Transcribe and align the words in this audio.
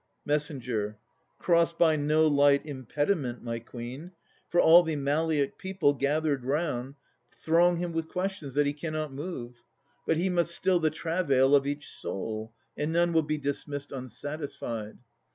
MESS. 0.25 0.51
Crossed 1.37 1.77
by 1.77 1.95
no 1.95 2.25
light 2.25 2.65
impediment, 2.65 3.43
my 3.43 3.59
Queen. 3.59 4.13
For 4.49 4.59
all 4.59 4.81
the 4.81 4.95
Maliac 4.95 5.59
people, 5.59 5.93
gathering 5.93 6.41
round, 6.41 6.95
Throng 7.31 7.77
him 7.77 7.93
with 7.93 8.07
question, 8.07 8.49
that 8.55 8.65
he 8.65 8.73
cannot 8.73 9.13
move. 9.13 9.63
But 10.07 10.17
he 10.17 10.27
must 10.27 10.55
still 10.55 10.79
the 10.79 10.89
travail 10.89 11.53
of 11.55 11.67
each 11.67 11.87
soul, 11.87 12.51
And 12.75 12.91
none 12.91 13.13
will 13.13 13.21
be 13.21 13.37
dismissed 13.37 13.91
unsatisfied. 13.91 14.97